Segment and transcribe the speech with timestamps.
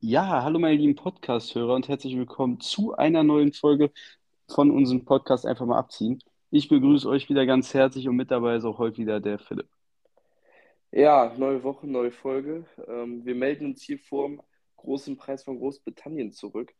[0.00, 3.90] Ja, hallo meine lieben Podcast-Hörer und herzlich willkommen zu einer neuen Folge
[4.48, 6.22] von unserem Podcast Einfach mal abziehen.
[6.50, 9.68] Ich begrüße euch wieder ganz herzlich und mit dabei ist auch heute wieder der Philipp.
[10.90, 12.64] Ja, neue Woche, neue Folge.
[12.86, 14.40] Ähm, wir melden uns hier vor dem
[14.76, 16.72] großen Preis von Großbritannien zurück.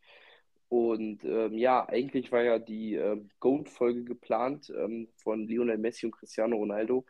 [0.69, 6.11] Und ähm, ja, eigentlich war ja die ähm, GOAT-Folge geplant ähm, von Lionel Messi und
[6.13, 7.05] Cristiano Ronaldo.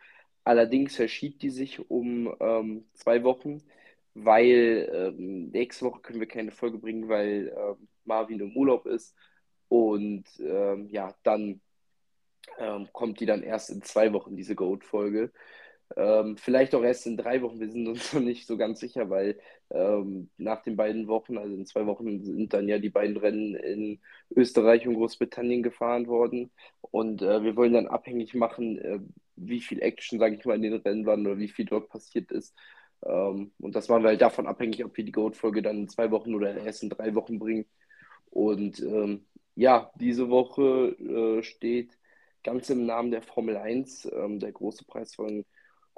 [0.45, 3.61] Allerdings verschiebt die sich um ähm, zwei Wochen,
[4.13, 9.13] weil ähm, nächste Woche können wir keine Folge bringen, weil ähm, Marvin im Urlaub ist.
[9.67, 11.61] Und ähm, ja, dann
[12.91, 15.31] kommt die dann erst in zwei Wochen, diese GOAT-Folge.
[15.97, 19.09] Ähm, vielleicht auch erst in drei Wochen, wir sind uns noch nicht so ganz sicher,
[19.09, 19.39] weil
[19.71, 23.55] ähm, nach den beiden Wochen, also in zwei Wochen, sind dann ja die beiden Rennen
[23.55, 23.99] in
[24.35, 26.51] Österreich und Großbritannien gefahren worden.
[26.81, 28.99] Und äh, wir wollen dann abhängig machen, äh,
[29.35, 32.31] wie viel Action, sage ich mal, in den Rennen waren oder wie viel dort passiert
[32.31, 32.55] ist.
[33.03, 36.11] Ähm, und das machen wir halt davon abhängig, ob wir die Goat-Folge dann in zwei
[36.11, 37.65] Wochen oder erst in drei Wochen bringen.
[38.31, 41.97] Und ähm, ja, diese Woche äh, steht
[42.43, 45.45] ganz im Namen der Formel 1, ähm, der große Preis von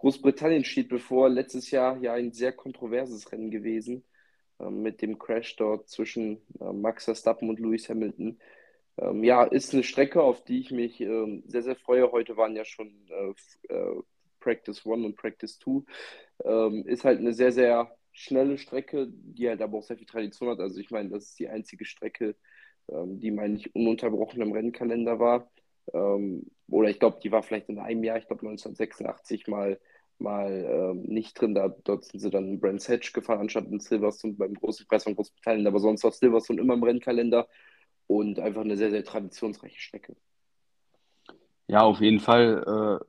[0.01, 1.29] Großbritannien steht bevor.
[1.29, 4.03] Letztes Jahr ja ein sehr kontroverses Rennen gewesen
[4.59, 8.39] ähm, mit dem Crash dort zwischen äh, Max Verstappen und Lewis Hamilton.
[8.97, 12.11] Ähm, ja, ist eine Strecke, auf die ich mich ähm, sehr, sehr freue.
[12.11, 14.01] Heute waren ja schon äh, äh,
[14.39, 15.83] Practice 1 und Practice 2.
[16.45, 20.49] Ähm, ist halt eine sehr, sehr schnelle Strecke, die halt aber auch sehr viel Tradition
[20.49, 20.59] hat.
[20.59, 22.35] Also ich meine, das ist die einzige Strecke,
[22.89, 25.51] ähm, die, meine ich, ununterbrochen im Rennkalender war.
[25.93, 29.79] Ähm, oder ich glaube, die war vielleicht in einem Jahr, ich glaube 1986 mal,
[30.21, 31.53] mal ähm, nicht drin.
[31.53, 35.03] Da, dort sind sie dann in Brands Hatch gefahren, anstatt in Silverstone beim großen Preis
[35.03, 35.67] von Großbritannien.
[35.67, 37.47] Aber sonst war Silverstone immer im Rennkalender
[38.07, 40.15] und einfach eine sehr, sehr traditionsreiche Strecke.
[41.67, 42.99] Ja, auf jeden Fall.
[43.01, 43.05] Äh,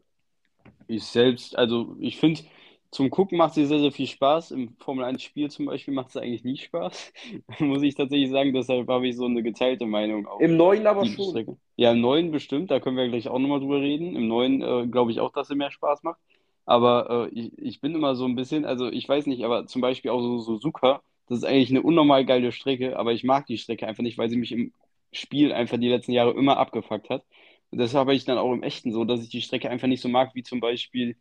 [0.86, 2.42] ich selbst, also ich finde,
[2.91, 4.50] zum Gucken macht sie sehr, sehr viel Spaß.
[4.50, 7.12] Im Formel 1-Spiel zum Beispiel macht es eigentlich nie Spaß.
[7.58, 10.28] Muss ich tatsächlich sagen, deshalb habe ich so eine geteilte Meinung.
[10.41, 11.31] Im neuen aber schon.
[11.31, 11.56] Strecke.
[11.76, 14.14] Ja, im neuen bestimmt, da können wir gleich auch nochmal drüber reden.
[14.14, 16.20] Im neuen äh, glaube ich auch, dass sie mehr Spaß macht.
[16.65, 19.83] Aber äh, ich, ich bin immer so ein bisschen, also ich weiß nicht, aber zum
[19.83, 23.59] Beispiel auch so Suzuka, das ist eigentlich eine unnormal geile Strecke, aber ich mag die
[23.59, 24.73] Strecke einfach nicht, weil sie mich im
[25.12, 27.25] Spiel einfach die letzten Jahre immer abgefuckt hat.
[27.71, 30.03] Und deshalb habe ich dann auch im Echten so, dass ich die Strecke einfach nicht
[30.03, 31.17] so mag, wie zum Beispiel,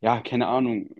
[0.00, 0.90] ja, keine Ahnung,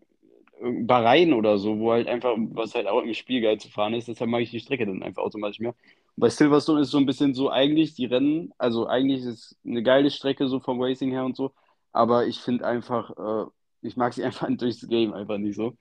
[0.63, 4.09] Bahrain oder so, wo halt einfach, was halt auch im Spiel geil zu fahren ist,
[4.09, 5.71] deshalb mag ich die Strecke dann einfach automatisch mehr.
[5.71, 9.59] Und bei Silverstone ist so ein bisschen so eigentlich die Rennen, also eigentlich ist es
[9.67, 11.53] eine geile Strecke so vom Racing her und so,
[11.93, 13.51] aber ich finde einfach, äh,
[13.83, 15.77] ich mag sie einfach durchs Game einfach nicht so.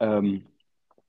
[0.00, 0.46] Ähm,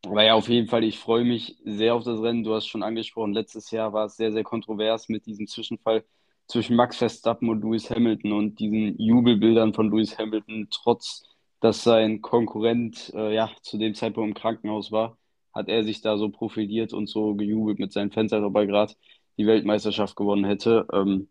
[0.05, 2.43] aber ja, auf jeden Fall, ich freue mich sehr auf das Rennen.
[2.43, 6.03] Du hast schon angesprochen, letztes Jahr war es sehr, sehr kontrovers mit diesem Zwischenfall
[6.47, 11.23] zwischen Max Verstappen und Lewis Hamilton und diesen Jubelbildern von Lewis Hamilton, trotz
[11.61, 15.17] dass sein Konkurrent äh, ja zu dem Zeitpunkt im Krankenhaus war,
[15.53, 18.65] hat er sich da so profiliert und so gejubelt mit seinen Fans, als ob er
[18.67, 18.93] gerade
[19.37, 20.87] die Weltmeisterschaft gewonnen hätte.
[20.91, 21.29] Ähm,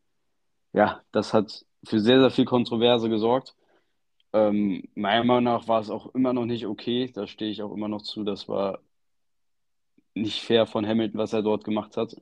[0.72, 3.56] ja, das hat für sehr, sehr viel Kontroverse gesorgt.
[4.32, 7.10] Ähm, meiner Meinung nach war es auch immer noch nicht okay.
[7.12, 8.24] Da stehe ich auch immer noch zu.
[8.24, 8.80] Das war
[10.14, 12.16] nicht fair von Hamilton, was er dort gemacht hat.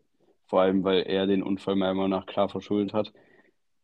[0.46, 3.12] Vor allem, weil er den Unfall meiner Meinung nach klar verschuldet hat.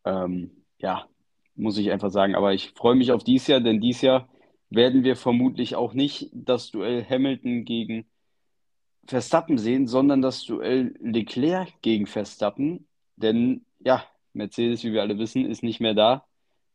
[0.04, 1.06] Ähm, ja,
[1.54, 2.34] muss ich einfach sagen.
[2.34, 4.28] Aber ich freue mich auf dieses Jahr, denn dieses Jahr
[4.70, 8.06] werden wir vermutlich auch nicht das Duell Hamilton gegen
[9.06, 12.88] Verstappen sehen, sondern das Duell Leclerc gegen Verstappen.
[13.16, 16.26] Denn ja, Mercedes, wie wir alle wissen, ist nicht mehr da,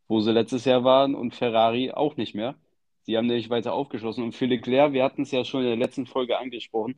[0.10, 2.56] wo sie letztes Jahr waren und Ferrari auch nicht mehr.
[3.04, 4.24] Sie haben nämlich weiter aufgeschlossen.
[4.24, 6.96] Und für Leclerc, wir hatten es ja schon in der letzten Folge angesprochen,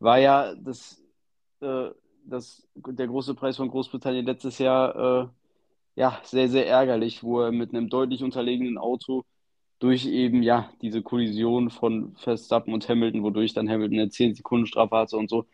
[0.00, 1.02] war ja das,
[1.60, 1.90] äh,
[2.24, 5.28] das, der große Preis von Großbritannien letztes Jahr äh,
[5.96, 9.24] ja, sehr, sehr ärgerlich, wo er mit einem deutlich unterlegenen Auto
[9.80, 14.66] durch eben ja diese Kollision von Verstappen und Hamilton, wodurch dann Hamilton eine 10 Sekunden
[14.66, 15.46] Strafe hatte und so.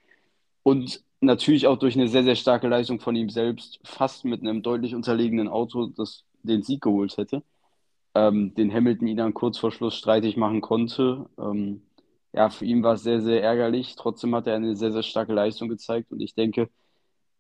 [0.62, 4.62] Und natürlich auch durch eine sehr, sehr starke Leistung von ihm selbst, fast mit einem
[4.62, 7.42] deutlich unterlegenen Auto, das den Sieg geholt hätte,
[8.14, 11.26] ähm, den Hamilton ihn dann kurz vor Schluss streitig machen konnte.
[11.38, 11.82] Ähm,
[12.32, 13.96] ja, für ihn war es sehr, sehr ärgerlich.
[13.96, 16.70] Trotzdem hat er eine sehr, sehr starke Leistung gezeigt und ich denke,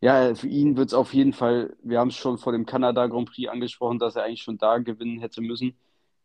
[0.00, 3.06] ja, für ihn wird es auf jeden Fall, wir haben es schon vor dem Kanada
[3.06, 5.76] Grand Prix angesprochen, dass er eigentlich schon da gewinnen hätte müssen.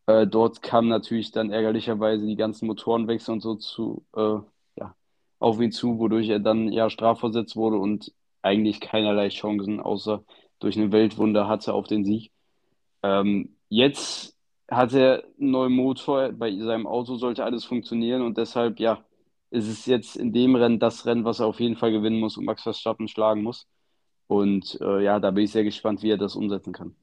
[0.07, 4.39] Äh, dort kamen natürlich dann ärgerlicherweise die ganzen Motorenwechsel und so zu, äh,
[4.77, 4.95] ja,
[5.39, 10.23] auf ihn zu, wodurch er dann ja strafversetzt wurde und eigentlich keinerlei Chancen außer
[10.59, 12.31] durch eine Weltwunder hatte auf den Sieg.
[13.03, 14.37] Ähm, jetzt
[14.69, 19.03] hat er einen neuen Motor, bei seinem Auto sollte alles funktionieren und deshalb, ja,
[19.51, 22.37] ist es jetzt in dem Rennen das Rennen, was er auf jeden Fall gewinnen muss
[22.37, 23.67] und Max Verstappen schlagen muss.
[24.27, 26.95] Und äh, ja, da bin ich sehr gespannt, wie er das umsetzen kann.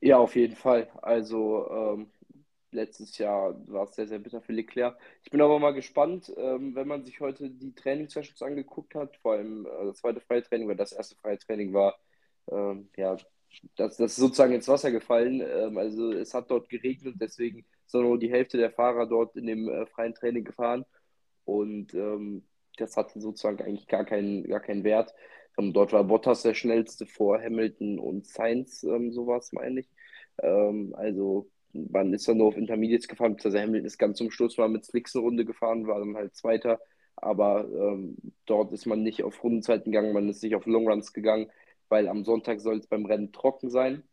[0.00, 0.88] Ja, auf jeden Fall.
[1.02, 2.10] Also ähm,
[2.70, 4.96] letztes Jahr war es sehr, sehr bitter für Leclerc.
[5.24, 9.32] Ich bin aber mal gespannt, ähm, wenn man sich heute die Trainingssessions angeguckt hat, vor
[9.32, 11.98] allem äh, das zweite Freitraining, weil das erste Freitraining war,
[12.50, 13.16] ähm, ja,
[13.76, 15.40] das, das ist sozusagen ins Wasser gefallen.
[15.40, 19.46] Ähm, also es hat dort geregnet, deswegen ist nur die Hälfte der Fahrer dort in
[19.46, 20.84] dem äh, freien Training gefahren.
[21.44, 22.44] Und ähm,
[22.76, 25.14] das hatte sozusagen eigentlich gar keinen, gar keinen Wert.
[25.58, 29.88] Ähm, dort war Bottas der schnellste vor Hamilton und Sainz, ähm, sowas meine ich.
[30.42, 34.56] Ähm, also man ist dann nur auf Intermediates gefahren, beziehungsweise Hamilton ist ganz zum Schluss
[34.58, 36.80] mal mit Slicks eine Runde gefahren, war dann halt Zweiter.
[37.16, 38.16] Aber ähm,
[38.46, 41.50] dort ist man nicht auf Rundenzeiten gegangen, man ist nicht auf Longruns gegangen,
[41.88, 44.04] weil am Sonntag soll es beim Rennen trocken sein.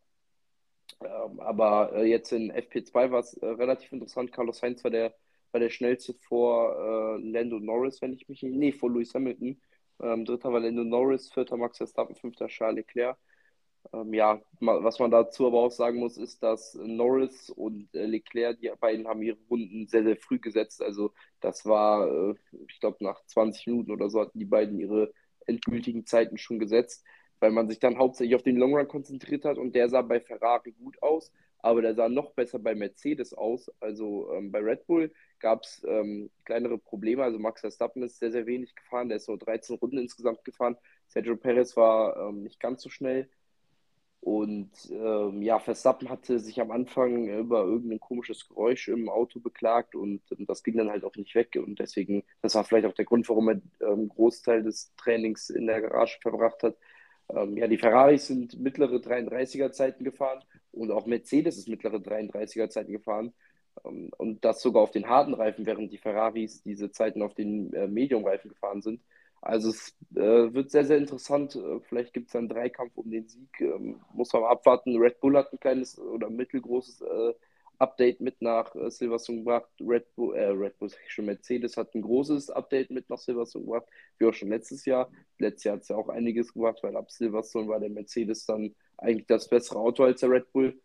[1.01, 4.31] Ähm, aber äh, jetzt in FP2 war es äh, relativ interessant.
[4.31, 5.15] Carlos Sainz war der,
[5.51, 8.55] war der schnellste vor äh, Lando Norris, wenn ich mich nicht.
[8.55, 9.61] Nee, vor Lewis Hamilton.
[10.01, 13.17] Ähm, dritter war Lando Norris, vierter Max Verstappen, fünfter Charles Leclerc.
[13.93, 18.59] Ähm, ja, was man dazu aber auch sagen muss, ist, dass Norris und äh, Leclerc,
[18.59, 20.81] die beiden haben ihre Runden sehr, sehr früh gesetzt.
[20.81, 22.35] Also das war, äh,
[22.67, 25.13] ich glaube, nach 20 Minuten oder so hatten die beiden ihre
[25.45, 27.05] endgültigen Zeiten schon gesetzt,
[27.39, 30.19] weil man sich dann hauptsächlich auf den Long Run konzentriert hat und der sah bei
[30.19, 33.71] Ferrari gut aus, aber der sah noch besser bei Mercedes aus.
[33.79, 37.23] Also ähm, bei Red Bull gab es ähm, kleinere Probleme.
[37.23, 40.77] Also Max Verstappen ist sehr, sehr wenig gefahren, der ist so 13 Runden insgesamt gefahren.
[41.07, 43.29] Sergio Perez war ähm, nicht ganz so schnell.
[44.25, 49.93] Und ähm, ja, Verstappen hatte sich am Anfang über irgendein komisches Geräusch im Auto beklagt
[49.93, 51.55] und ähm, das ging dann halt auch nicht weg.
[51.63, 55.67] Und deswegen, das war vielleicht auch der Grund, warum er ähm, Großteil des Trainings in
[55.67, 56.75] der Garage verbracht hat.
[57.29, 62.69] Ähm, ja, die Ferraris sind mittlere 33er Zeiten gefahren und auch Mercedes ist mittlere 33er
[62.69, 63.33] Zeiten gefahren.
[63.83, 67.73] Ähm, und das sogar auf den harten Reifen, während die Ferraris diese Zeiten auf den
[67.73, 69.01] äh, Medium-Reifen gefahren sind.
[69.41, 71.55] Also es äh, wird sehr, sehr interessant.
[71.55, 73.49] Äh, vielleicht gibt es einen Dreikampf um den Sieg.
[73.61, 74.97] Ähm, muss man abwarten.
[74.97, 77.33] Red Bull hat ein kleines oder mittelgroßes äh,
[77.79, 79.69] Update mit nach äh, Silverstone gebracht.
[79.79, 83.87] Red Bull, äh, Red Bull, schon, Mercedes hat ein großes Update mit nach Silverstone gebracht,
[84.17, 85.11] wie auch schon letztes Jahr.
[85.39, 88.75] Letztes Jahr hat es ja auch einiges gebracht, weil ab Silverstone war der Mercedes dann
[88.97, 90.79] eigentlich das bessere Auto als der Red Bull.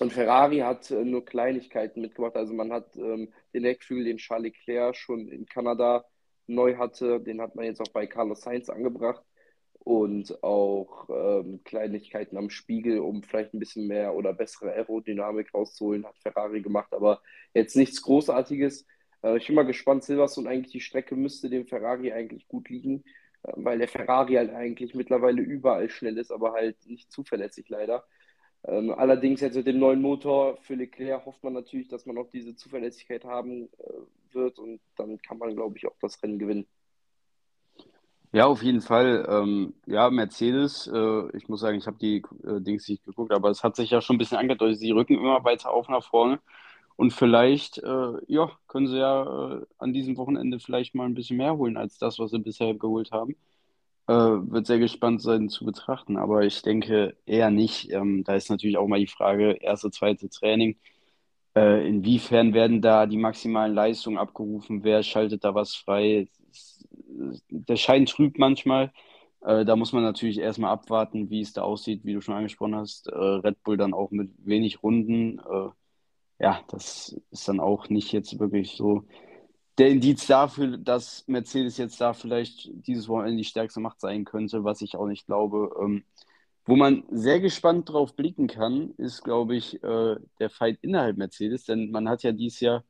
[0.00, 2.36] Und Ferrari hat äh, nur Kleinigkeiten mitgebracht.
[2.36, 6.04] Also man hat ähm, den Heckflügel, den Charles Leclerc schon in Kanada
[6.46, 7.20] neu hatte.
[7.20, 9.24] Den hat man jetzt auch bei Carlos Sainz angebracht.
[9.84, 16.06] Und auch ähm, Kleinigkeiten am Spiegel, um vielleicht ein bisschen mehr oder bessere Aerodynamik rauszuholen,
[16.06, 16.94] hat Ferrari gemacht.
[16.94, 17.20] Aber
[17.52, 18.86] jetzt nichts Großartiges.
[19.22, 23.04] Äh, ich bin mal gespannt, Silverstone eigentlich die Strecke müsste dem Ferrari eigentlich gut liegen,
[23.42, 28.04] äh, weil der Ferrari halt eigentlich mittlerweile überall schnell ist, aber halt nicht zuverlässig leider.
[28.66, 32.30] Ähm, allerdings jetzt mit dem neuen Motor für Leclerc hofft man natürlich, dass man auch
[32.30, 36.66] diese Zuverlässigkeit haben äh, wird und dann kann man, glaube ich, auch das Rennen gewinnen.
[38.34, 39.24] Ja, auf jeden Fall.
[39.30, 43.48] Ähm, ja, Mercedes, äh, ich muss sagen, ich habe die äh, Dings nicht geguckt, aber
[43.50, 44.78] es hat sich ja schon ein bisschen angedeutet.
[44.80, 46.40] Sie rücken immer weiter auf nach vorne.
[46.96, 51.36] Und vielleicht, äh, ja, können sie ja äh, an diesem Wochenende vielleicht mal ein bisschen
[51.38, 53.36] mehr holen als das, was sie bisher geholt haben.
[54.08, 57.90] Äh, wird sehr gespannt sein zu betrachten, aber ich denke eher nicht.
[57.92, 60.78] Ähm, da ist natürlich auch mal die Frage, erste, zweite Training.
[61.56, 64.84] Äh, inwiefern werden da die maximalen Leistungen abgerufen?
[64.84, 66.28] Wer schaltet da was frei?
[67.48, 68.92] Der Schein trübt manchmal.
[69.42, 72.76] Äh, da muss man natürlich erstmal abwarten, wie es da aussieht, wie du schon angesprochen
[72.76, 73.08] hast.
[73.08, 75.38] Äh, Red Bull dann auch mit wenig Runden.
[75.38, 75.70] Äh,
[76.40, 79.04] ja, das ist dann auch nicht jetzt wirklich so
[79.78, 84.64] der Indiz dafür, dass Mercedes jetzt da vielleicht dieses Wochenende die stärkste Macht sein könnte,
[84.64, 85.70] was ich auch nicht glaube.
[85.80, 86.04] Ähm,
[86.66, 91.64] wo man sehr gespannt drauf blicken kann, ist, glaube ich, äh, der Fight innerhalb Mercedes,
[91.66, 92.84] denn man hat ja dieses Jahr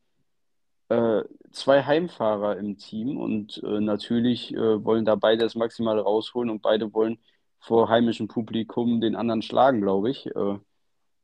[0.88, 1.23] äh,
[1.53, 6.62] zwei Heimfahrer im Team und äh, natürlich äh, wollen da beide das Maximale rausholen und
[6.62, 7.19] beide wollen
[7.61, 10.26] vor heimischem Publikum den anderen schlagen, glaube ich.
[10.26, 10.59] Äh,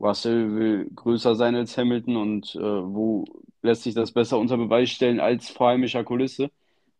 [0.00, 3.24] Russell will größer sein als Hamilton und äh, wo
[3.62, 6.50] lässt sich das besser unter Beweis stellen als vor heimischer Kulisse.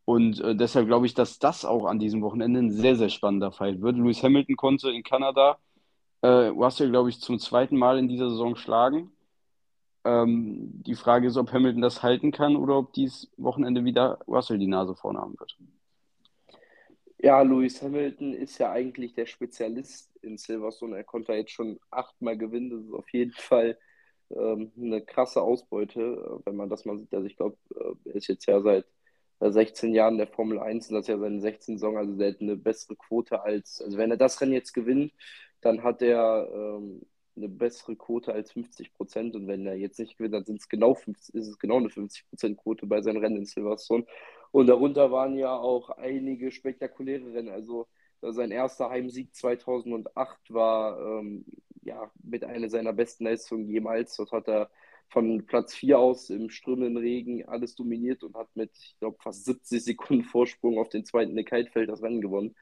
[0.04, 3.80] Und deshalb glaube ich, dass das auch an diesem Wochenende ein sehr, sehr spannender Fight
[3.80, 3.96] wird.
[3.96, 5.58] Lewis Hamilton konnte in Kanada
[6.22, 9.12] Russell, glaube ich, zum zweiten Mal in dieser Saison schlagen.
[10.04, 14.58] Ähm, die Frage ist, ob Hamilton das halten kann oder ob dieses Wochenende wieder Russell
[14.58, 15.56] die Nase vorne haben wird.
[17.18, 20.96] Ja, Lewis Hamilton ist ja eigentlich der Spezialist in Silverstone.
[20.96, 22.70] Er konnte jetzt schon achtmal gewinnen.
[22.70, 23.76] Das ist auf jeden Fall
[24.30, 27.12] ähm, eine krasse Ausbeute, äh, wenn man das mal sieht.
[27.12, 28.86] Also ich glaube, äh, er ist jetzt ja seit
[29.40, 31.96] 16 Jahren der Formel 1 und das ist ja seine 16 Saison.
[31.98, 35.12] Also der hat eine bessere Quote als, also wenn er das Rennen jetzt gewinnt,
[35.60, 37.02] dann hat er ähm,
[37.36, 39.34] eine bessere Quote als 50 Prozent.
[39.34, 42.28] Und wenn er jetzt nicht gewinnt, dann sind genau 50, ist es genau eine 50
[42.28, 44.04] Prozent Quote bei seinen Rennen in Silverstone.
[44.52, 47.50] Und darunter waren ja auch einige spektakuläre Rennen.
[47.50, 47.86] Also
[48.20, 51.44] sein erster Heimsieg 2008 war ähm,
[51.82, 54.16] ja, mit einer seiner besten Leistungen jemals.
[54.16, 54.70] Dort hat er
[55.08, 59.44] von Platz 4 aus im strömenden Regen alles dominiert und hat mit, ich glaube, fast
[59.44, 62.54] 70 Sekunden Vorsprung auf den zweiten Heidfeld das Rennen gewonnen.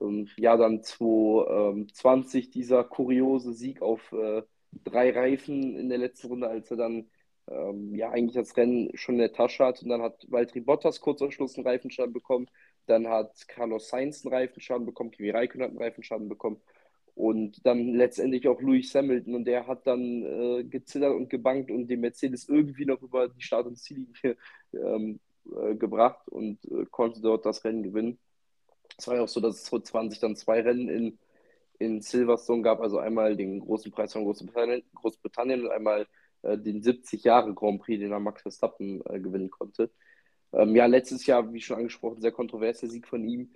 [0.00, 4.42] Ähm, ja, dann 2020 dieser kuriose Sieg auf äh,
[4.84, 7.10] drei Reifen in der letzten Runde, als er dann
[7.48, 9.82] ähm, ja eigentlich das Rennen schon in der Tasche hat.
[9.82, 12.48] Und dann hat Valtteri Bottas kurz am Schluss einen Reifenschaden bekommen.
[12.86, 16.60] Dann hat Carlos Sainz einen Reifenschaden bekommen, Kimi Räikkönen hat einen Reifenschaden bekommen.
[17.14, 21.86] Und dann letztendlich auch Louis Hamilton und der hat dann äh, gezittert und gebankt und
[21.86, 24.36] den Mercedes irgendwie noch über die Start- und Ziellinie
[24.72, 25.20] ähm,
[25.56, 28.18] äh, gebracht und äh, konnte dort das Rennen gewinnen.
[28.98, 31.18] Es war ja auch so, dass es 2020 dann zwei Rennen in,
[31.78, 36.06] in Silverstone gab, also einmal den großen Preis von Großbritannien, Großbritannien und einmal
[36.42, 39.90] äh, den 70 Jahre Grand Prix, den er Max Verstappen äh, gewinnen konnte.
[40.52, 43.50] Ähm, ja, letztes Jahr, wie schon angesprochen, sehr kontroverser Sieg von ihm.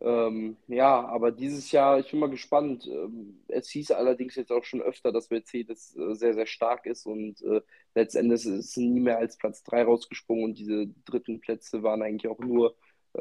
[0.00, 2.86] Ähm, ja, aber dieses Jahr, ich bin mal gespannt.
[2.86, 7.06] Ähm, es hieß allerdings jetzt auch schon öfter, dass Mercedes äh, sehr, sehr stark ist
[7.06, 7.62] und äh,
[7.94, 12.30] letztendlich ist es nie mehr als Platz 3 rausgesprungen und diese dritten Plätze waren eigentlich
[12.30, 12.76] auch nur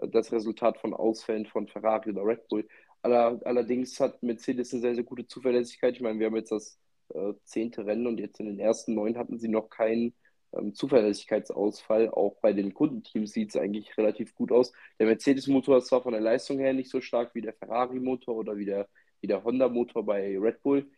[0.10, 2.68] das Resultat von Ausfällen von Ferrari oder Red Bull.
[3.02, 5.96] Aller, allerdings hat Mercedes eine sehr, sehr gute Zuverlässigkeit.
[5.96, 6.80] Ich meine, wir haben jetzt das
[7.14, 10.14] äh, zehnte Rennen und jetzt in den ersten neun hatten sie noch keinen
[10.54, 12.10] ähm, Zuverlässigkeitsausfall.
[12.10, 14.72] Auch bei den Kundenteams sieht es eigentlich relativ gut aus.
[15.00, 18.58] Der Mercedes-Motor ist zwar von der Leistung her nicht so stark wie der Ferrari-Motor oder
[18.58, 18.88] wie der,
[19.22, 20.90] wie der Honda-Motor bei Red Bull.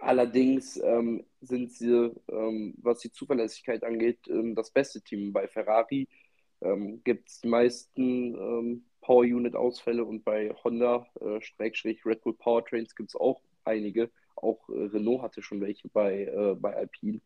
[0.00, 5.32] Allerdings ähm, sind sie, ähm, was die Zuverlässigkeit angeht, ähm, das beste Team.
[5.32, 6.08] Bei Ferrari
[6.60, 13.10] ähm, gibt es die meisten ähm, Power-Unit-Ausfälle und bei Honda, äh, Red Bull Powertrains gibt
[13.10, 14.10] es auch einige.
[14.34, 17.20] Auch äh, Renault hatte schon welche bei, äh, bei Alpine.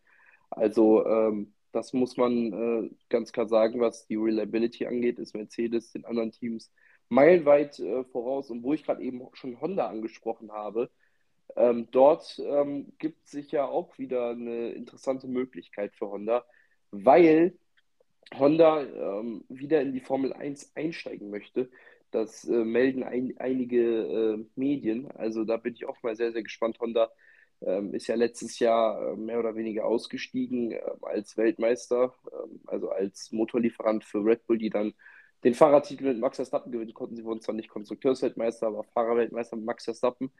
[0.50, 5.92] Also ähm, das muss man äh, ganz klar sagen, was die Reliability angeht, ist Mercedes
[5.92, 6.72] den anderen Teams
[7.08, 8.50] meilenweit äh, voraus.
[8.50, 10.90] Und wo ich gerade eben schon Honda angesprochen habe,
[11.56, 16.44] ähm, dort ähm, gibt sich ja auch wieder eine interessante Möglichkeit für Honda,
[16.90, 17.56] weil
[18.38, 21.70] Honda ähm, wieder in die Formel 1 einsteigen möchte.
[22.10, 25.10] Das äh, melden ein, einige äh, Medien.
[25.12, 26.78] Also da bin ich auch mal sehr, sehr gespannt.
[26.80, 27.10] Honda
[27.62, 32.90] ähm, ist ja letztes Jahr äh, mehr oder weniger ausgestiegen äh, als Weltmeister, ähm, also
[32.90, 34.94] als Motorlieferant für Red Bull, die dann
[35.44, 37.16] den Fahrertitel mit Max Verstappen gewinnen konnten.
[37.16, 40.30] Sie wurden zwar nicht Konstrukteursweltmeister, aber Fahrerweltmeister mit Max Verstappen.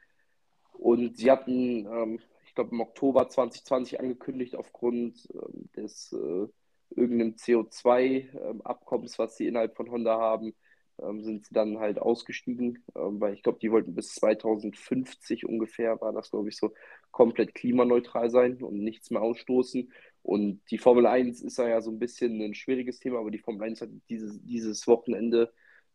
[0.73, 6.47] Und sie hatten, ähm, ich glaube, im Oktober 2020 angekündigt, aufgrund ähm, des äh,
[6.95, 10.53] irgendeinem CO2-Abkommens, was sie innerhalb von Honda haben,
[11.01, 15.99] ähm, sind sie dann halt ausgestiegen, ähm, weil ich glaube, die wollten bis 2050 ungefähr,
[16.01, 16.73] war das glaube ich so,
[17.11, 19.91] komplett klimaneutral sein und nichts mehr ausstoßen.
[20.23, 23.63] Und die Formel 1 ist ja so ein bisschen ein schwieriges Thema, aber die Formel
[23.63, 25.51] 1 hat dieses, dieses Wochenende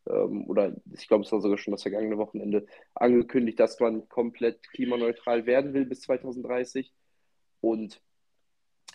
[0.09, 4.63] ähm, oder ich glaube, es war sogar schon das vergangene Wochenende angekündigt, dass man komplett
[4.71, 6.93] klimaneutral werden will bis 2030.
[7.61, 8.01] Und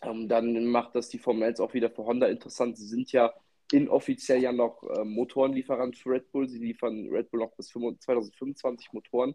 [0.02, 2.76] ähm, dann macht das die Formel 1 auch wieder für Honda interessant.
[2.76, 3.32] Sie sind ja
[3.72, 6.48] inoffiziell ja noch äh, Motorenlieferant für Red Bull.
[6.48, 9.34] Sie liefern Red Bull noch bis 2025 Motoren.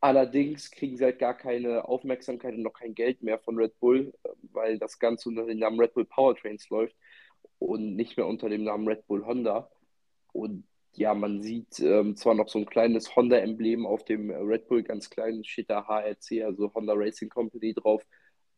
[0.00, 4.12] Allerdings kriegen sie halt gar keine Aufmerksamkeit und noch kein Geld mehr von Red Bull,
[4.24, 6.96] äh, weil das Ganze unter dem Namen Red Bull Powertrains läuft
[7.58, 9.70] und nicht mehr unter dem Namen Red Bull Honda.
[10.32, 10.64] Und
[10.94, 15.10] ja, man sieht ähm, zwar noch so ein kleines Honda-Emblem auf dem Red Bull, ganz
[15.10, 18.04] klein, steht da HRC, also Honda Racing Company drauf,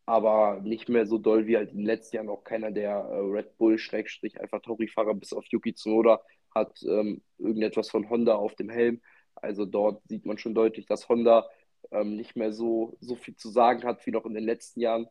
[0.09, 3.19] aber nicht mehr so doll wie halt in den letzten Jahren auch keiner der äh,
[3.19, 6.21] Red Bull Schrägstrich einfach Tauri-Fahrer bis auf Yuki Tsunoda
[6.55, 9.03] hat ähm, irgendetwas von Honda auf dem Helm.
[9.35, 11.47] Also dort sieht man schon deutlich, dass Honda
[11.91, 15.09] ähm, nicht mehr so, so viel zu sagen hat wie noch in den letzten Jahren.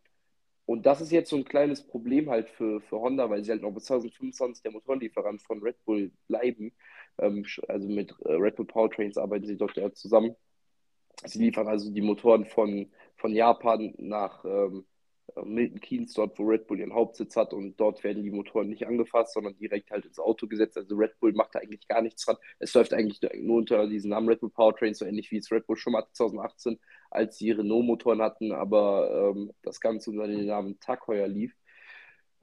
[0.65, 3.61] Und das ist jetzt so ein kleines Problem halt für, für Honda, weil sie halt
[3.61, 6.73] noch bis 2025 der Motorenlieferant von Red Bull bleiben.
[7.19, 10.35] Ähm, also mit äh, Red Bull Powertrains arbeiten sie dort ja zusammen.
[11.25, 14.85] Sie liefern also die Motoren von, von Japan nach ähm,
[15.43, 18.87] Milton Keynes, dort wo Red Bull ihren Hauptsitz hat und dort werden die Motoren nicht
[18.87, 20.77] angefasst, sondern direkt halt ins Auto gesetzt.
[20.77, 22.37] Also Red Bull macht da eigentlich gar nichts dran.
[22.59, 25.67] Es läuft eigentlich nur unter diesem Namen Red Bull Powertrain, so ähnlich wie es Red
[25.67, 30.79] Bull schon mal 2018, als sie Renault-Motoren hatten, aber ähm, das Ganze unter dem Namen
[30.79, 31.55] Tag heuer lief.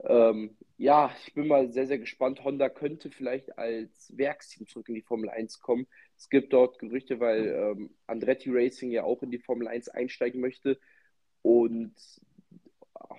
[0.03, 2.43] Ähm, ja, ich bin mal sehr, sehr gespannt.
[2.43, 5.87] Honda könnte vielleicht als Werksteam zurück in die Formel 1 kommen.
[6.17, 10.41] Es gibt dort Gerüchte, weil ähm, Andretti Racing ja auch in die Formel 1 einsteigen
[10.41, 10.79] möchte.
[11.41, 11.95] Und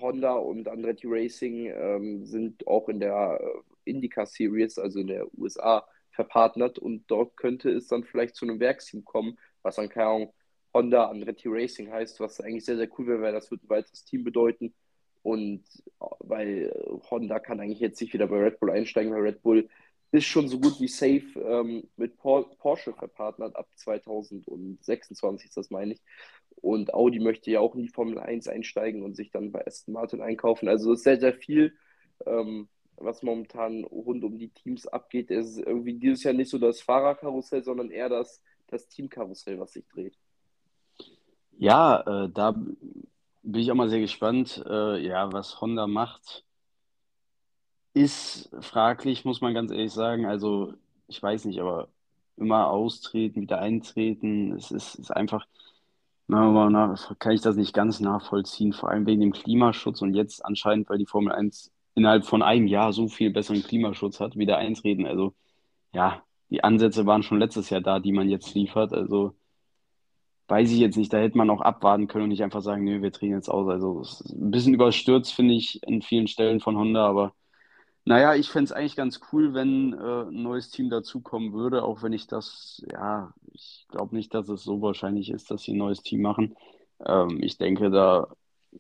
[0.01, 5.27] Honda und Andretti Racing ähm, sind auch in der äh, IndyCar Series, also in der
[5.39, 6.79] USA, verpartnert.
[6.79, 10.33] Und dort könnte es dann vielleicht zu einem Werksteam kommen, was dann keine Ahnung,
[10.75, 14.05] Honda Andretti Racing heißt, was eigentlich sehr, sehr cool wäre, weil das wird ein weiteres
[14.05, 14.75] Team bedeuten.
[15.27, 15.65] Und
[16.21, 16.73] weil
[17.11, 19.69] Honda kann eigentlich jetzt nicht wieder bei Red Bull einsteigen, weil Red Bull
[20.13, 25.95] ist schon so gut wie safe ähm, mit Porsche verpartnert ab 2026 ist das, meine
[25.95, 26.03] ich.
[26.63, 29.95] Und Audi möchte ja auch in die Formel 1 einsteigen und sich dann bei Aston
[29.95, 30.69] Martin einkaufen.
[30.69, 31.75] Also es ist sehr, sehr viel,
[32.25, 35.33] ähm, was momentan rund um die Teams abgeht.
[35.33, 39.73] Es ist irgendwie dieses Jahr nicht so das Fahrerkarussell, sondern eher das, das Teamkarussell, was
[39.73, 40.17] sich dreht.
[41.59, 42.55] Ja, äh, da
[43.47, 46.45] bin ich auch mal sehr gespannt, äh, ja, was Honda macht.
[47.95, 50.27] Ist fraglich, muss man ganz ehrlich sagen.
[50.27, 50.75] Also,
[51.09, 51.89] ich weiß nicht, aber
[52.37, 55.47] immer austreten, wieder eintreten, es ist, ist einfach,
[56.29, 60.89] nach, kann ich das nicht ganz nachvollziehen, vor allem wegen dem Klimaschutz und jetzt anscheinend,
[60.91, 65.07] weil die Formel 1 innerhalb von einem Jahr so viel besseren Klimaschutz hat, wieder eintreten.
[65.07, 65.35] Also,
[65.95, 68.93] ja, die Ansätze waren schon letztes Jahr da, die man jetzt liefert.
[68.93, 69.35] Also,
[70.49, 73.03] weiß ich jetzt nicht, da hätte man auch abwarten können und nicht einfach sagen, nö,
[73.03, 73.69] wir drehen jetzt aus.
[73.69, 77.33] Also, ein bisschen überstürzt, finde ich, in vielen Stellen von Honda, aber
[78.09, 82.05] naja, ich fände es eigentlich ganz cool, wenn äh, ein neues Team dazukommen würde, auch
[82.05, 85.79] wenn ich das, ja, ich glaube nicht, dass es so wahrscheinlich ist, dass sie ein
[85.79, 86.55] neues Team machen.
[87.05, 88.29] Ähm, ich denke, da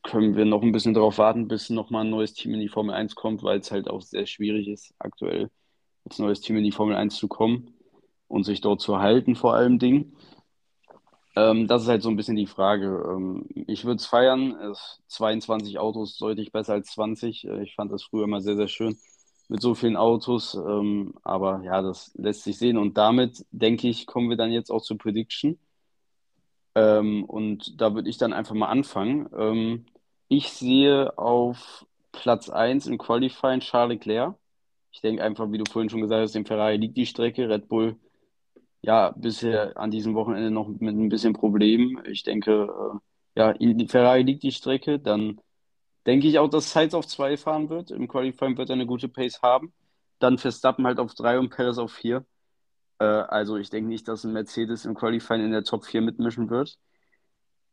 [0.05, 2.95] können wir noch ein bisschen darauf warten, bis nochmal ein neues Team in die Formel
[2.95, 5.51] 1 kommt, weil es halt auch sehr schwierig ist, aktuell
[6.05, 7.75] als neues Team in die Formel 1 zu kommen
[8.29, 10.13] und sich dort zu halten, vor allem Ding.
[11.37, 12.87] Ähm, das ist halt so ein bisschen die Frage.
[13.09, 14.52] Ähm, ich würde es feiern.
[14.73, 17.45] Es, 22 Autos deutlich besser als 20.
[17.47, 18.99] Äh, ich fand das früher immer sehr, sehr schön
[19.49, 20.55] mit so vielen Autos.
[20.55, 22.78] Ähm, aber ja, das lässt sich sehen.
[22.78, 25.59] Und damit, denke ich, kommen wir dann jetzt auch zur Prediction.
[26.75, 29.28] Ähm, und da würde ich dann einfach mal anfangen.
[29.37, 29.87] Ähm,
[30.28, 34.37] ich sehe auf Platz 1 im Qualifying Charles Leclerc.
[34.93, 37.49] Ich denke einfach, wie du vorhin schon gesagt hast, dem Ferrari liegt die Strecke.
[37.49, 37.97] Red Bull,
[38.83, 42.02] ja, bisher an diesem Wochenende noch mit ein bisschen Problemen.
[42.06, 43.00] Ich denke,
[43.37, 43.54] äh, ja,
[43.88, 44.99] Ferrari liegt die Strecke.
[44.99, 45.40] Dann
[46.06, 47.90] denke ich auch, dass Sainz auf 2 fahren wird.
[47.90, 49.73] Im Qualifying wird er eine gute Pace haben.
[50.18, 52.25] Dann Verstappen halt auf 3 und Perez auf 4.
[53.00, 56.50] Äh, also ich denke nicht, dass ein Mercedes im Qualifying in der Top 4 mitmischen
[56.50, 56.78] wird.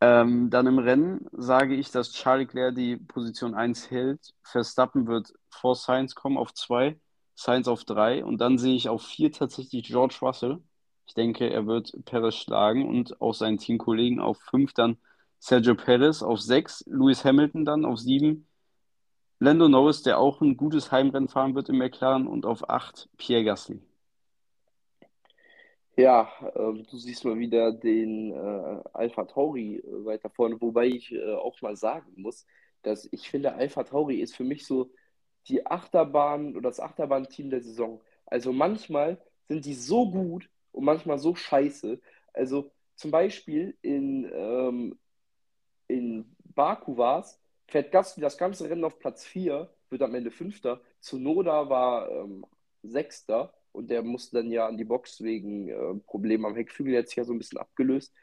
[0.00, 4.34] Ähm, dann im Rennen sage ich, dass Charles Leclerc die Position 1 hält.
[4.42, 7.00] Verstappen wird vor Sainz kommen auf 2,
[7.34, 10.60] Sainz auf 3 und dann sehe ich auf 4 tatsächlich George Russell.
[11.06, 14.96] Ich denke, er wird Perez schlagen und auch seinen Teamkollegen auf 5 dann
[15.38, 18.46] Sergio Perez auf 6, Lewis Hamilton dann auf 7,
[19.40, 23.44] Lando Norris, der auch ein gutes Heimrennen fahren wird im McLaren und auf 8 Pierre
[23.44, 23.82] Gasly.
[25.96, 31.12] Ja, äh, du siehst mal wieder den äh, Alpha Tauri äh, weiter vorne, wobei ich
[31.12, 32.46] äh, auch mal sagen muss,
[32.82, 34.90] dass ich finde, Alpha Tauri ist für mich so
[35.46, 38.00] die Achterbahn oder das Achterbahn-Team der Saison.
[38.26, 42.00] Also manchmal sind die so gut und manchmal so scheiße.
[42.32, 44.98] Also zum Beispiel in ähm,
[45.86, 50.30] in Baku war es, fährt Gasly das ganze Rennen auf Platz 4, wird am Ende
[50.30, 50.80] Fünfter.
[51.00, 52.44] Zunoda war ähm,
[52.82, 57.14] Sechster und der musste dann ja an die Box wegen äh, Problemen am Heckflügel jetzt
[57.16, 58.14] ja so ein bisschen abgelöst.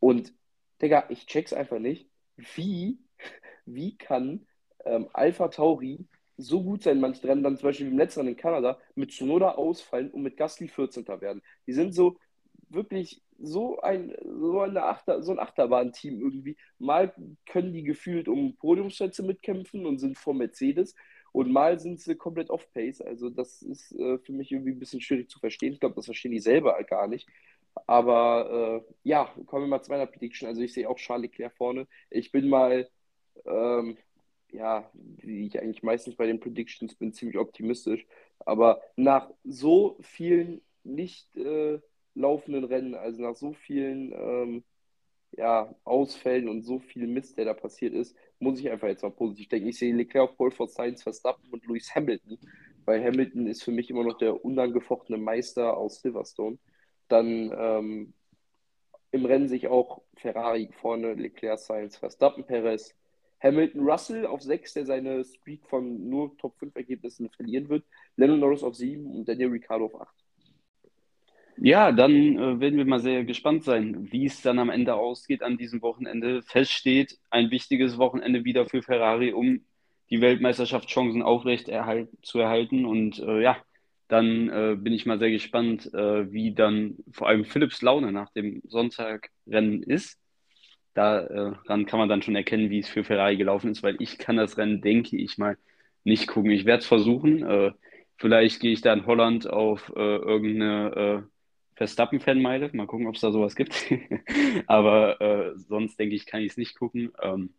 [0.00, 0.34] Und
[0.80, 2.10] Digga, ich check's einfach nicht.
[2.36, 2.98] Wie,
[3.66, 4.46] wie kann
[4.84, 8.36] ähm, Alpha Tauri so gut sein, manche Rennen dann zum Beispiel im letzten Rennen in
[8.36, 11.06] Kanada mit Zunoda ausfallen und mit Gasly 14.
[11.20, 11.42] werden?
[11.66, 12.16] Die sind so
[12.68, 16.56] wirklich so ein, so eine Achter, so ein Achterbahn-Team irgendwie.
[16.78, 17.14] Mal
[17.46, 20.94] können die gefühlt um Podiumsplätze mitkämpfen und sind vor Mercedes
[21.32, 23.00] und mal sind sie komplett off-pace.
[23.00, 25.72] Also das ist äh, für mich irgendwie ein bisschen schwierig zu verstehen.
[25.72, 27.28] Ich glaube, das verstehen die selber gar nicht.
[27.86, 30.48] Aber äh, ja, kommen wir mal zu meiner Prediction.
[30.48, 31.86] Also ich sehe auch Charles Leclerc vorne.
[32.10, 32.88] Ich bin mal,
[33.46, 33.96] ähm,
[34.52, 38.06] ja, wie ich eigentlich meistens bei den Predictions bin, ziemlich optimistisch.
[38.40, 41.36] Aber nach so vielen nicht...
[41.36, 41.80] Äh,
[42.14, 44.64] laufenden Rennen, also nach so vielen ähm,
[45.32, 49.10] ja, Ausfällen und so viel Mist, der da passiert ist, muss ich einfach jetzt mal
[49.10, 49.68] positiv denken.
[49.68, 52.38] Ich sehe Leclerc auf Paul for Science, Verstappen und Lewis Hamilton,
[52.84, 56.58] weil Hamilton ist für mich immer noch der unangefochtene Meister aus Silverstone.
[57.08, 58.14] Dann ähm,
[59.10, 62.94] im Rennen sich auch Ferrari vorne, Leclerc, Science, Verstappen, Perez,
[63.42, 67.84] Hamilton, Russell auf 6, der seine Streak von nur Top 5 Ergebnissen verlieren wird,
[68.16, 70.14] Lennon Norris auf 7 und Daniel Ricciardo auf 8.
[71.58, 75.42] Ja, dann äh, werden wir mal sehr gespannt sein, wie es dann am Ende ausgeht
[75.42, 76.42] an diesem Wochenende.
[76.42, 79.60] Fest steht ein wichtiges Wochenende wieder für Ferrari, um
[80.10, 82.84] die Weltmeisterschaftschancen aufrecht erhalt, zu erhalten.
[82.84, 83.56] Und äh, ja,
[84.08, 88.30] dann äh, bin ich mal sehr gespannt, äh, wie dann vor allem Philipps Laune nach
[88.32, 90.18] dem Sonntagrennen ist.
[90.94, 94.36] Daran kann man dann schon erkennen, wie es für Ferrari gelaufen ist, weil ich kann
[94.36, 95.56] das Rennen, denke ich mal,
[96.04, 96.50] nicht gucken.
[96.50, 97.42] Ich werde es versuchen.
[97.42, 97.72] Äh,
[98.18, 101.28] vielleicht gehe ich da in Holland auf äh, irgendeine
[101.82, 102.70] Verstappen-Fanmeile.
[102.72, 103.74] Mal gucken, ob es da sowas gibt.
[104.66, 107.12] Aber äh, sonst denke ich, kann ich es nicht gucken.
[107.20, 107.50] Ähm,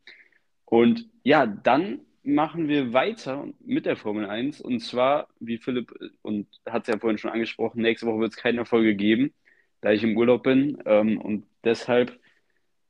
[0.66, 4.62] und ja, dann machen wir weiter mit der Formel 1.
[4.62, 8.32] Und zwar, wie Philipp äh, und hat es ja vorhin schon angesprochen, nächste Woche wird
[8.32, 9.34] es keine Folge geben,
[9.82, 10.82] da ich im Urlaub bin.
[10.86, 12.20] Ähm, und deshalb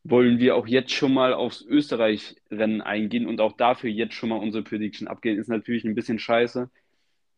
[0.03, 4.37] wollen wir auch jetzt schon mal aufs Österreich-Rennen eingehen und auch dafür jetzt schon mal
[4.37, 5.39] unsere Prediction abgehen.
[5.39, 6.69] Ist natürlich ein bisschen scheiße.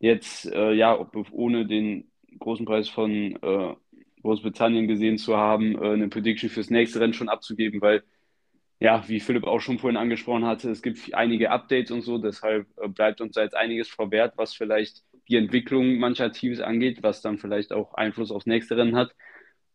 [0.00, 3.74] Jetzt, äh, ja, ob, ohne den großen Preis von äh,
[4.22, 8.02] Großbritannien gesehen zu haben, äh, eine Prediction fürs nächste Rennen schon abzugeben, weil,
[8.80, 12.66] ja, wie Philipp auch schon vorhin angesprochen hatte, es gibt einige Updates und so, deshalb
[12.78, 17.22] äh, bleibt uns da jetzt einiges verwehrt, was vielleicht die Entwicklung mancher Teams angeht, was
[17.22, 19.14] dann vielleicht auch Einfluss aufs nächste Rennen hat.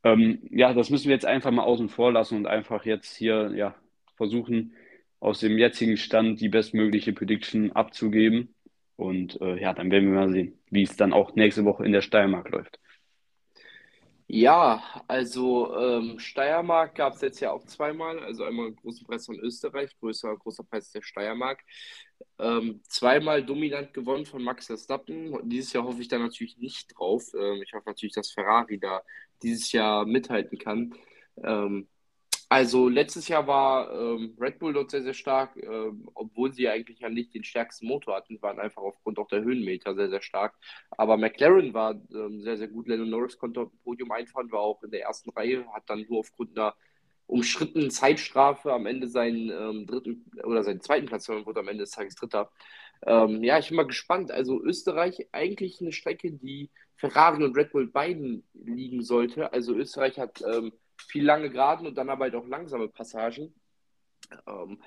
[0.03, 3.51] Ähm, ja, das müssen wir jetzt einfach mal außen vor lassen und einfach jetzt hier
[3.55, 3.75] ja,
[4.15, 4.73] versuchen,
[5.19, 8.55] aus dem jetzigen Stand die bestmögliche Prediction abzugeben.
[8.95, 11.91] Und äh, ja, dann werden wir mal sehen, wie es dann auch nächste Woche in
[11.91, 12.79] der Steiermark läuft.
[14.33, 19.37] Ja, also ähm, Steiermark gab es jetzt ja auch zweimal, also einmal großen Preis von
[19.37, 21.59] Österreich, größer großer Preis der Steiermark.
[22.39, 25.37] Ähm, zweimal dominant gewonnen von Max Verstappen.
[25.49, 27.25] Dieses Jahr hoffe ich da natürlich nicht drauf.
[27.33, 29.01] Ähm, ich hoffe natürlich, dass Ferrari da
[29.43, 30.95] dieses Jahr mithalten kann.
[32.51, 36.99] Also letztes Jahr war ähm, Red Bull dort sehr, sehr stark, ähm, obwohl sie eigentlich
[36.99, 40.53] ja nicht den stärksten Motor hatten, waren einfach aufgrund auch der Höhenmeter sehr, sehr stark.
[40.89, 42.89] Aber McLaren war ähm, sehr, sehr gut.
[42.89, 46.05] Lennon Norris konnte auf dem Podium einfahren, war auch in der ersten Reihe, hat dann
[46.09, 46.75] nur aufgrund einer
[47.25, 51.85] umschrittenen Zeitstrafe am Ende seinen ähm, dritten oder seinen zweiten Platz und wurde am Ende
[51.85, 52.51] des Tages Dritter.
[53.05, 54.29] Ähm, ja, ich bin mal gespannt.
[54.29, 59.53] Also Österreich eigentlich eine Strecke, die Ferrari und Red Bull beiden liegen sollte.
[59.53, 63.53] Also Österreich hat ähm, viel lange Geraden und dann aber halt auch langsame Passagen.
[64.47, 64.81] Ähm,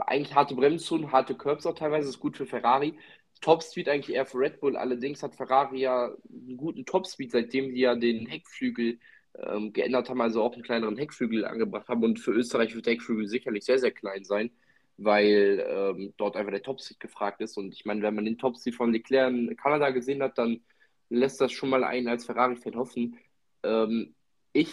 [0.00, 2.98] eigentlich harte Bremszonen, harte Curbs auch teilweise, ist gut für Ferrari.
[3.40, 7.80] Topspeed eigentlich eher für Red Bull, allerdings hat Ferrari ja einen guten Topspeed, seitdem die
[7.80, 8.98] ja den Heckflügel
[9.38, 12.02] ähm, geändert haben, also auch einen kleineren Heckflügel angebracht haben.
[12.04, 14.50] Und für Österreich wird der Heckflügel sicherlich sehr, sehr klein sein,
[14.96, 17.56] weil ähm, dort einfach der Topspeed gefragt ist.
[17.56, 20.60] Und ich meine, wenn man den Topspeed von Leclerc in Kanada gesehen hat, dann
[21.08, 23.18] lässt das schon mal einen als Ferrari-Fan hoffen.
[23.62, 24.14] Ähm,
[24.52, 24.72] ich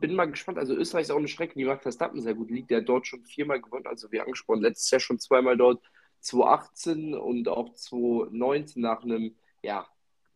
[0.00, 0.58] bin mal gespannt.
[0.58, 2.70] Also Österreich ist auch eine Strecke, die Max Verstappen sehr gut liegt.
[2.70, 3.86] Der dort schon viermal gewonnen.
[3.86, 5.82] Also wie angesprochen, letztes Jahr schon zweimal dort.
[6.20, 9.86] 2018 und auch 2019 nach einem ja,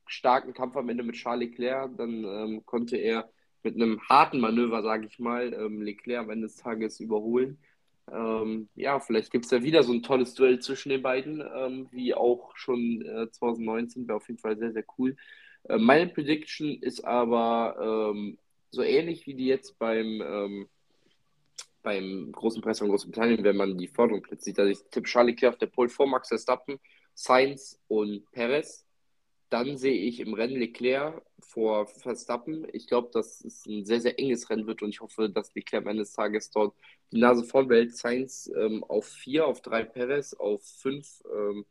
[0.06, 1.96] starken Kampf am Ende mit Charles Leclerc.
[1.96, 3.30] Dann ähm, konnte er
[3.62, 7.58] mit einem harten Manöver, sage ich mal, ähm, Leclerc am Ende des Tages überholen.
[8.10, 11.88] Ähm, ja, vielleicht gibt es ja wieder so ein tolles Duell zwischen den beiden, ähm,
[11.92, 14.08] wie auch schon äh, 2019.
[14.08, 15.16] Wäre auf jeden Fall sehr, sehr cool.
[15.64, 18.38] Äh, meine Prediction ist aber ähm,
[18.72, 20.68] so ähnlich wie die jetzt beim, ähm,
[21.82, 24.58] beim großen Preis von Großbritannien, wenn man die Forderung Plätze sieht.
[24.58, 26.80] Also ich tippe Charlie Leclerc auf der Pole vor Max Verstappen,
[27.14, 28.86] Sainz und Perez.
[29.50, 32.66] Dann sehe ich im Rennen Leclerc vor Verstappen.
[32.72, 35.84] Ich glaube, dass es ein sehr, sehr enges Rennen wird und ich hoffe, dass Leclerc
[35.84, 36.74] am Ende des Tages dort
[37.10, 37.94] die Nase vorn behält.
[37.94, 41.66] Sainz ähm, auf 4, auf 3 Perez, auf 5 ähm,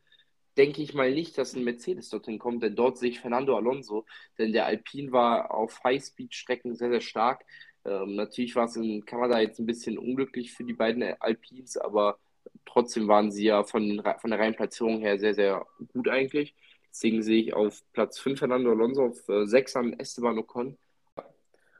[0.61, 4.05] denke ich mal nicht, dass ein Mercedes dorthin kommt, denn dort sehe ich Fernando Alonso,
[4.37, 7.43] denn der Alpine war auf Highspeed-Strecken sehr, sehr stark.
[7.83, 12.19] Ähm, natürlich war es in Kanada jetzt ein bisschen unglücklich für die beiden Alpines, aber
[12.67, 16.53] trotzdem waren sie ja von, von der Reihenplatzierung her sehr, sehr gut eigentlich.
[16.91, 20.77] Deswegen sehe ich auf Platz 5 Fernando Alonso, auf äh, 6 an Esteban Ocon.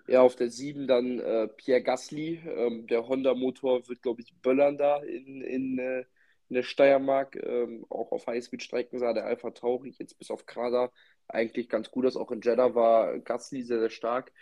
[0.08, 2.42] Ja, auf der 7 dann äh, Pierre Gasly.
[2.48, 6.06] Ähm, der Honda-Motor wird, glaube ich, böllern da in, in, äh,
[6.52, 7.38] in der Steiermark.
[7.38, 10.92] Ähm, auch auf Highspeed-Strecken sah der Alpha Tauri jetzt bis auf Kader
[11.30, 12.18] eigentlich ganz gut aus.
[12.18, 14.34] Auch in Jeddah war Gasly sehr, sehr stark.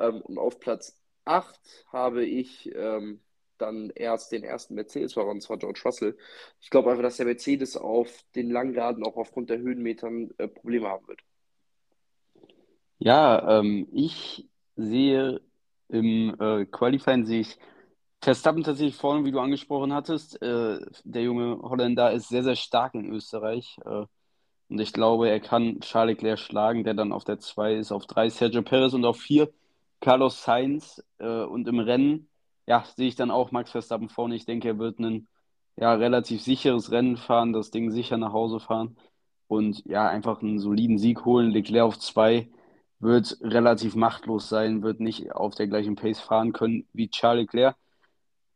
[0.00, 3.20] Ähm, und auf Platz 8 habe ich ähm,
[3.58, 6.18] dann erst den ersten Mercedes-Fahrer, und zwar George Russell.
[6.60, 10.88] Ich glaube einfach, dass der Mercedes auf den Langgraden auch aufgrund der Höhenmetern äh, Probleme
[10.88, 11.20] haben wird.
[12.98, 15.40] Ja, ähm, ich sehe
[15.88, 17.56] im äh, Qualifying sehe ich
[18.22, 20.40] Verstappen tatsächlich vorne, wie du angesprochen hattest.
[20.42, 23.76] Äh, der junge Holländer ist sehr, sehr stark in Österreich.
[23.84, 24.06] Äh,
[24.68, 28.06] und ich glaube, er kann Charles Leclerc schlagen, der dann auf der 2 ist, auf
[28.06, 29.50] 3 Sergio Perez und auf 4
[30.00, 31.02] Carlos Sainz.
[31.18, 32.28] Äh, und im Rennen
[32.66, 34.36] ja, sehe ich dann auch Max Verstappen vorne.
[34.36, 35.28] Ich denke, er wird ein
[35.76, 38.96] ja, relativ sicheres Rennen fahren, das Ding sicher nach Hause fahren
[39.48, 41.50] und ja, einfach einen soliden Sieg holen.
[41.50, 42.48] Leclerc auf zwei
[43.00, 47.76] wird relativ machtlos sein, wird nicht auf der gleichen Pace fahren können wie Charles Leclerc,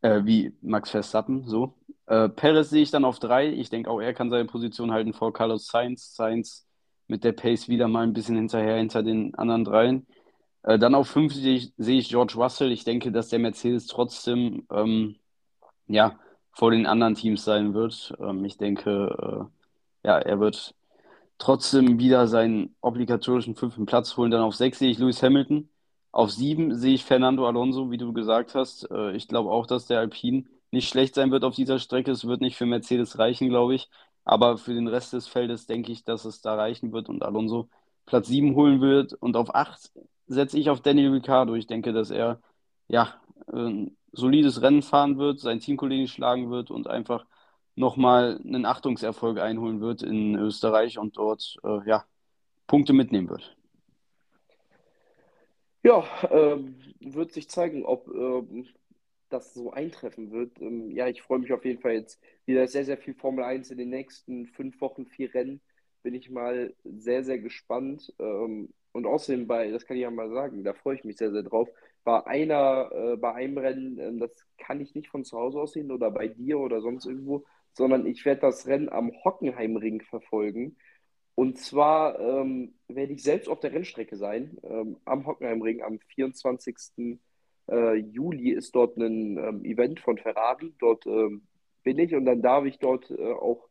[0.06, 1.74] äh, wie Max Verstappen, so.
[2.06, 3.48] Äh, Perez sehe ich dann auf drei.
[3.48, 6.14] Ich denke auch, er kann seine Position halten vor Carlos Sainz.
[6.14, 6.66] Sainz
[7.08, 10.06] mit der Pace wieder mal ein bisschen hinterher hinter den anderen dreien.
[10.62, 12.72] Äh, dann auf 5 sehe ich, sehe ich George Russell.
[12.72, 15.16] Ich denke, dass der Mercedes trotzdem ähm,
[15.88, 16.18] ja,
[16.52, 18.14] vor den anderen Teams sein wird.
[18.20, 19.48] Ähm, ich denke,
[20.04, 20.74] äh, ja, er wird
[21.38, 24.30] trotzdem wieder seinen obligatorischen fünften Platz holen.
[24.30, 25.68] Dann auf 6 sehe ich Lewis Hamilton.
[26.16, 28.90] Auf 7 sehe ich Fernando Alonso, wie du gesagt hast.
[28.90, 32.10] Äh, ich glaube auch, dass der Alpine nicht schlecht sein wird auf dieser Strecke.
[32.10, 33.90] Es wird nicht für Mercedes reichen, glaube ich.
[34.24, 37.68] Aber für den Rest des Feldes denke ich, dass es da reichen wird und Alonso
[38.06, 39.12] Platz 7 holen wird.
[39.12, 39.92] Und auf 8
[40.26, 41.54] setze ich auf Daniel Ricciardo.
[41.54, 42.40] Ich denke, dass er
[42.88, 43.12] ja
[43.52, 47.26] äh, solides Rennen fahren wird, seinen Teamkollegen schlagen wird und einfach
[47.74, 52.04] nochmal einen Achtungserfolg einholen wird in Österreich und dort äh, ja,
[52.66, 53.54] Punkte mitnehmen wird.
[55.86, 58.66] Ja, ähm, wird sich zeigen, ob ähm,
[59.28, 60.60] das so eintreffen wird.
[60.60, 63.70] Ähm, ja, ich freue mich auf jeden Fall jetzt wieder sehr, sehr viel Formel 1
[63.70, 65.60] in den nächsten fünf Wochen, vier Rennen.
[66.02, 68.12] Bin ich mal sehr, sehr gespannt.
[68.18, 71.30] Ähm, und außerdem bei, das kann ich ja mal sagen, da freue ich mich sehr,
[71.30, 71.68] sehr drauf.
[72.02, 75.72] Bei einer, äh, bei einem Rennen, äh, das kann ich nicht von zu Hause aus
[75.74, 77.44] sehen oder bei dir oder sonst irgendwo,
[77.74, 80.76] sondern ich werde das Rennen am Hockenheimring verfolgen.
[81.36, 87.18] Und zwar ähm, werde ich selbst auf der Rennstrecke sein, ähm, am Hockenheimring am 24.
[87.70, 90.72] Äh, Juli ist dort ein ähm, Event von Ferrari.
[90.78, 91.42] Dort ähm,
[91.82, 93.68] bin ich und dann darf ich dort äh, auch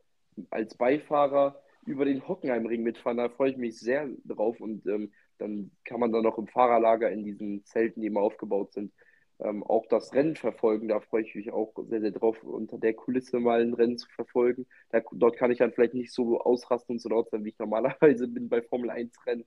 [0.52, 3.18] als Beifahrer über den Hockenheimring mitfahren.
[3.18, 7.10] Da freue ich mich sehr drauf und ähm, dann kann man dann noch im Fahrerlager
[7.10, 8.94] in diesen Zelten, die immer aufgebaut sind,
[9.40, 10.88] ähm, auch das Rennen verfolgen.
[10.88, 14.08] Da freue ich mich auch sehr, sehr drauf, unter der Kulisse mal ein Rennen zu
[14.10, 14.66] verfolgen.
[14.90, 17.60] Da, dort kann ich dann vielleicht nicht so ausrasten und so laut sein, wie ich
[17.60, 19.46] normalerweise bin bei Formel 1 Rennen.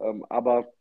[0.00, 0.72] Ähm, aber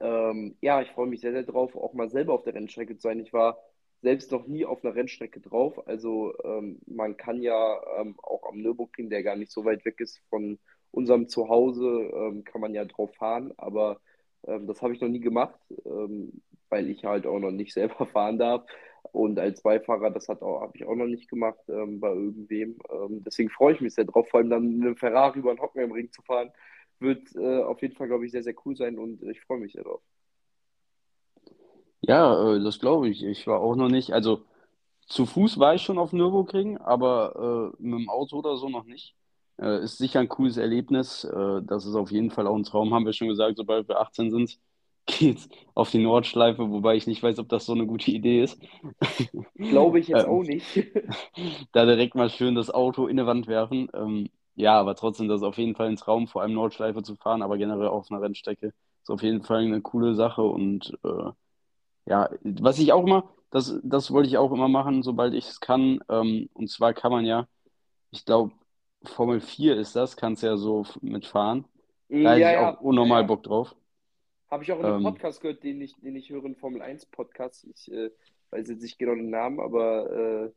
[0.00, 3.02] ähm, ja, ich freue mich sehr, sehr drauf, auch mal selber auf der Rennstrecke zu
[3.02, 3.20] sein.
[3.20, 3.58] Ich war
[4.02, 5.86] selbst noch nie auf einer Rennstrecke drauf.
[5.88, 10.00] Also ähm, man kann ja ähm, auch am Nürburgring, der gar nicht so weit weg
[10.00, 10.58] ist von
[10.92, 13.52] unserem Zuhause, ähm, kann man ja drauf fahren.
[13.56, 14.00] Aber
[14.42, 15.58] das habe ich noch nie gemacht,
[16.70, 18.64] weil ich halt auch noch nicht selber fahren darf.
[19.12, 22.76] Und als Beifahrer, das habe ich auch noch nicht gemacht ähm, bei irgendwem.
[23.24, 26.12] deswegen freue ich mich sehr drauf, vor allem dann mit einem Ferrari über den Ring
[26.12, 26.52] zu fahren
[27.00, 29.72] wird äh, auf jeden Fall, glaube ich, sehr, sehr cool sein und ich freue mich
[29.72, 30.02] sehr drauf.
[32.00, 33.24] Ja, äh, das glaube ich.
[33.24, 34.42] Ich war auch noch nicht, also
[35.06, 38.84] zu Fuß war ich schon auf Nürburgring, aber äh, mit dem Auto oder so noch
[38.84, 39.14] nicht.
[39.60, 41.24] Äh, ist sicher ein cooles Erlebnis.
[41.24, 43.56] Äh, das ist auf jeden Fall auch ein Traum, haben wir schon gesagt.
[43.56, 44.58] Sobald wir 18 sind,
[45.08, 48.60] geht's auf die Nordschleife, wobei ich nicht weiß, ob das so eine gute Idee ist.
[49.56, 50.64] Glaube ich jetzt ähm, auch nicht.
[51.72, 53.88] da direkt mal schön das Auto in die Wand werfen.
[53.94, 57.16] Ähm, ja, aber trotzdem, das ist auf jeden Fall ein Traum, vor allem Nordschleife zu
[57.16, 58.72] fahren, aber generell auf einer Rennstrecke.
[59.02, 61.30] Ist auf jeden Fall eine coole Sache und äh,
[62.06, 65.60] ja, was ich auch immer, das, das wollte ich auch immer machen, sobald ich es
[65.60, 66.00] kann.
[66.08, 67.46] Ähm, und zwar kann man ja,
[68.10, 68.52] ich glaube,
[69.04, 71.64] Formel 4 ist das, kannst ja so mitfahren.
[72.08, 73.26] Da ja, hätte ich auch unnormal ja.
[73.26, 73.74] Bock drauf.
[74.50, 76.80] Habe ich auch in einem ähm, Podcast gehört, den ich, den ich höre, einen Formel
[76.80, 77.66] 1 Podcast.
[77.74, 78.10] Ich äh,
[78.50, 80.10] weiß jetzt nicht genau den Namen, aber
[80.46, 80.50] äh,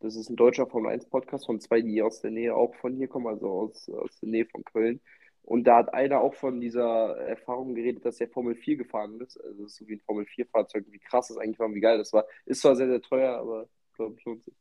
[0.00, 2.94] das ist ein deutscher Formel 1 Podcast von zwei, die aus der Nähe auch von
[2.94, 5.00] hier kommen, also aus, aus der Nähe von Köln.
[5.42, 9.40] Und da hat einer auch von dieser Erfahrung geredet, dass er Formel 4 gefahren ist.
[9.42, 11.80] Also das ist so wie ein Formel 4 Fahrzeug, wie krass das eigentlich war, wie
[11.80, 12.26] geil das war.
[12.44, 14.54] Ist zwar sehr, sehr teuer, aber glaube ich lohnt sich.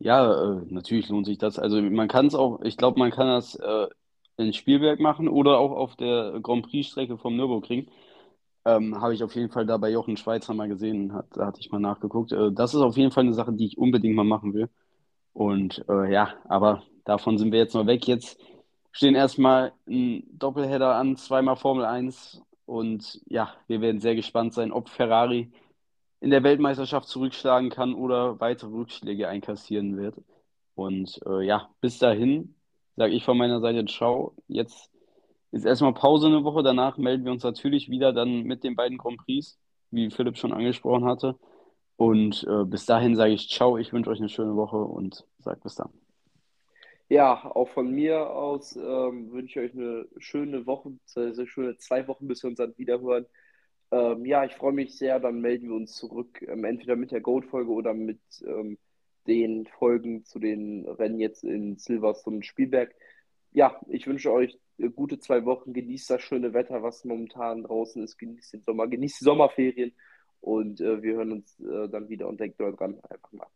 [0.00, 1.58] Ja, äh, natürlich lohnt sich das.
[1.58, 3.86] Also man kann es auch, ich glaube, man kann das äh,
[4.38, 7.88] in Spielberg machen oder auch auf der Grand Prix-Strecke vom Nürburgring.
[8.64, 11.60] Ähm, habe ich auf jeden Fall da bei Jochen Schweizer mal gesehen, hat, da hatte
[11.60, 12.32] ich mal nachgeguckt.
[12.32, 14.68] Äh, das ist auf jeden Fall eine Sache, die ich unbedingt mal machen will.
[15.32, 18.06] Und äh, ja, aber davon sind wir jetzt noch weg.
[18.06, 18.40] Jetzt
[18.92, 22.42] stehen erstmal ein Doppelheader an, zweimal Formel 1.
[22.66, 25.52] Und ja, wir werden sehr gespannt sein, ob Ferrari
[26.20, 30.16] in der Weltmeisterschaft zurückschlagen kann oder weitere Rückschläge einkassieren wird.
[30.74, 32.54] Und äh, ja, bis dahin
[32.98, 34.34] sage ich von meiner Seite Ciao.
[34.48, 34.90] Jetzt
[35.52, 36.64] ist erstmal Pause eine Woche.
[36.64, 39.56] Danach melden wir uns natürlich wieder dann mit den beiden Grand Prix,
[39.92, 41.36] wie Philipp schon angesprochen hatte.
[41.96, 43.78] Und äh, bis dahin sage ich Ciao.
[43.78, 45.90] Ich wünsche euch eine schöne Woche und sage bis dann.
[47.08, 52.06] Ja, auch von mir aus ähm, wünsche ich euch eine schöne Woche, eine schöne zwei
[52.08, 53.26] Wochen, bis wir uns dann wiederhören.
[53.92, 55.20] Ähm, ja, ich freue mich sehr.
[55.20, 58.76] Dann melden wir uns zurück, ähm, entweder mit der Gold-Folge oder mit ähm,
[59.28, 62.94] den Folgen zu den Rennen jetzt in Silverstone und Spielberg.
[63.52, 64.58] Ja, ich wünsche euch
[64.94, 69.20] gute zwei Wochen, genießt das schöne Wetter, was momentan draußen ist, genießt den Sommer, genießt
[69.20, 69.92] die Sommerferien
[70.40, 73.48] und äh, wir hören uns äh, dann wieder und denkt dran, einfach mal.